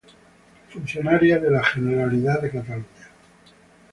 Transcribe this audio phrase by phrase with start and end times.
[0.69, 3.07] Funcionaria de la Generalidad de Cataluña.